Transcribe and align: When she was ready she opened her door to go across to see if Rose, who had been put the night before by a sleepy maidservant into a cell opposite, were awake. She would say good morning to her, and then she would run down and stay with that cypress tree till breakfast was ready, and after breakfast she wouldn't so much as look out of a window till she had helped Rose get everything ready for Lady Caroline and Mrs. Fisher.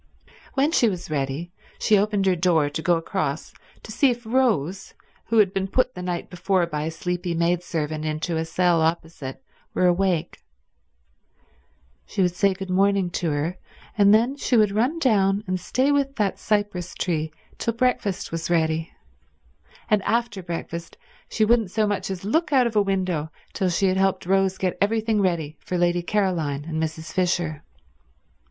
When 0.55 0.71
she 0.71 0.89
was 0.89 1.11
ready 1.11 1.51
she 1.77 1.95
opened 1.95 2.25
her 2.25 2.35
door 2.35 2.71
to 2.71 2.81
go 2.81 2.97
across 2.97 3.53
to 3.83 3.91
see 3.91 4.09
if 4.09 4.25
Rose, 4.25 4.95
who 5.27 5.37
had 5.37 5.53
been 5.53 5.67
put 5.67 5.93
the 5.93 6.01
night 6.01 6.27
before 6.27 6.65
by 6.65 6.85
a 6.85 6.89
sleepy 6.89 7.35
maidservant 7.35 8.03
into 8.03 8.35
a 8.35 8.43
cell 8.43 8.81
opposite, 8.81 9.43
were 9.75 9.85
awake. 9.85 10.39
She 12.07 12.23
would 12.23 12.33
say 12.35 12.55
good 12.55 12.71
morning 12.71 13.11
to 13.11 13.29
her, 13.29 13.57
and 13.95 14.11
then 14.11 14.37
she 14.37 14.57
would 14.57 14.71
run 14.71 14.97
down 14.97 15.43
and 15.45 15.59
stay 15.59 15.91
with 15.91 16.15
that 16.15 16.39
cypress 16.39 16.95
tree 16.95 17.31
till 17.59 17.73
breakfast 17.75 18.31
was 18.31 18.49
ready, 18.49 18.91
and 19.87 20.01
after 20.01 20.41
breakfast 20.41 20.97
she 21.29 21.45
wouldn't 21.45 21.69
so 21.69 21.85
much 21.85 22.09
as 22.09 22.25
look 22.25 22.51
out 22.51 22.65
of 22.65 22.75
a 22.75 22.81
window 22.81 23.29
till 23.53 23.69
she 23.69 23.85
had 23.85 23.97
helped 23.97 24.25
Rose 24.25 24.57
get 24.57 24.79
everything 24.81 25.21
ready 25.21 25.57
for 25.59 25.77
Lady 25.77 26.01
Caroline 26.01 26.65
and 26.65 26.81
Mrs. 26.81 27.13
Fisher. 27.13 27.61